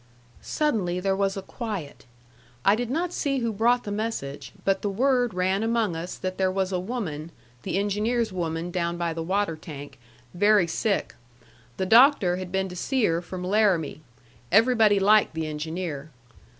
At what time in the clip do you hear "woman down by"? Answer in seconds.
8.33-9.13